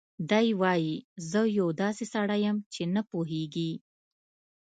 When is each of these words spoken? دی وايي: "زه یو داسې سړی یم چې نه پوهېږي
دی 0.29 0.47
وايي: 0.61 0.95
"زه 1.29 1.41
یو 1.59 1.67
داسې 1.81 2.03
سړی 2.13 2.39
یم 2.45 2.57
چې 2.73 2.81
نه 2.93 3.01
پوهېږي 3.09 3.71